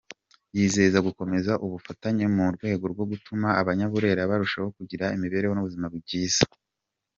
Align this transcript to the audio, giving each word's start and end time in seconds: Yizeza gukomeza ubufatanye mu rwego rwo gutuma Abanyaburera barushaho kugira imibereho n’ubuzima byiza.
Yizeza 0.55 0.97
gukomeza 1.07 1.51
ubufatanye 1.65 2.25
mu 2.35 2.45
rwego 2.55 2.85
rwo 2.93 3.05
gutuma 3.11 3.47
Abanyaburera 3.61 4.29
barushaho 4.31 4.69
kugira 4.77 5.05
imibereho 5.15 5.53
n’ubuzima 5.53 5.87
byiza. 5.97 6.43